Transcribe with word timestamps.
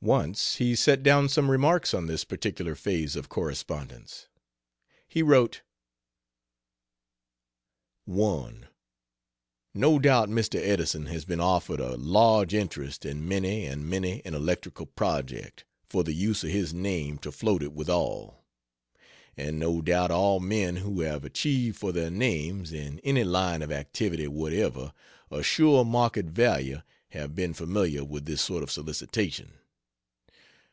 Once 0.00 0.58
he 0.58 0.76
set 0.76 1.02
down 1.02 1.28
some 1.28 1.50
remarks 1.50 1.92
on 1.92 2.06
this 2.06 2.22
particular 2.22 2.76
phase 2.76 3.16
of 3.16 3.28
correspondence. 3.28 4.28
He 5.08 5.24
wrote: 5.24 5.62
I 8.08 8.52
No 9.74 9.98
doubt 9.98 10.28
Mr. 10.28 10.54
Edison 10.54 11.06
has 11.06 11.24
been 11.24 11.40
offered 11.40 11.80
a 11.80 11.96
large 11.96 12.54
interest 12.54 13.04
in 13.04 13.26
many 13.26 13.66
and 13.66 13.90
many 13.90 14.24
an 14.24 14.34
electrical 14.34 14.86
project, 14.86 15.64
for 15.90 16.04
the 16.04 16.12
use 16.14 16.44
of 16.44 16.50
his 16.50 16.72
name 16.72 17.18
to 17.18 17.32
float 17.32 17.60
it 17.60 17.72
withal. 17.72 18.44
And 19.36 19.58
no 19.58 19.82
doubt 19.82 20.12
all 20.12 20.38
men 20.38 20.76
who 20.76 21.00
have 21.00 21.24
achieved 21.24 21.76
for 21.76 21.90
their 21.90 22.08
names, 22.08 22.72
in 22.72 23.00
any 23.00 23.24
line 23.24 23.62
of 23.62 23.72
activity 23.72 24.28
whatever, 24.28 24.92
a 25.28 25.42
sure 25.42 25.84
market 25.84 26.26
value, 26.26 26.82
have 27.08 27.34
been 27.34 27.52
familiar 27.52 28.04
with 28.04 28.26
this 28.26 28.40
sort 28.40 28.62
of 28.62 28.70
solicitation. 28.70 29.54